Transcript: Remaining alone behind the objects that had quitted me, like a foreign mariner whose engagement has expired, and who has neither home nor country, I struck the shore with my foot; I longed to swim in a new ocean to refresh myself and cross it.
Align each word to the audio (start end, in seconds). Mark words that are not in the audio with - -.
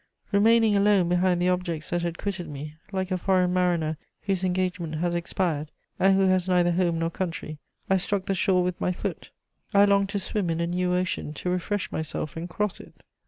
Remaining 0.31 0.75
alone 0.75 1.09
behind 1.09 1.39
the 1.39 1.49
objects 1.49 1.91
that 1.91 2.01
had 2.01 2.17
quitted 2.17 2.49
me, 2.49 2.73
like 2.91 3.11
a 3.11 3.19
foreign 3.19 3.53
mariner 3.53 3.97
whose 4.23 4.43
engagement 4.43 4.95
has 4.95 5.13
expired, 5.13 5.69
and 5.99 6.15
who 6.15 6.25
has 6.25 6.47
neither 6.47 6.71
home 6.71 6.97
nor 6.97 7.11
country, 7.11 7.59
I 7.87 7.97
struck 7.97 8.25
the 8.25 8.33
shore 8.33 8.63
with 8.63 8.81
my 8.81 8.91
foot; 8.93 9.29
I 9.75 9.85
longed 9.85 10.09
to 10.09 10.19
swim 10.19 10.49
in 10.49 10.59
a 10.59 10.65
new 10.65 10.91
ocean 10.95 11.33
to 11.33 11.51
refresh 11.51 11.91
myself 11.91 12.35
and 12.35 12.49
cross 12.49 12.79
it. 12.79 12.95